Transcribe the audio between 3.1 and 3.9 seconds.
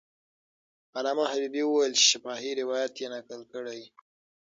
نقل کړی.